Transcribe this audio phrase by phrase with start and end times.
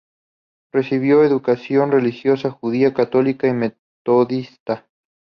[0.73, 4.87] Recibió educación religiosa judía, católica y metodista.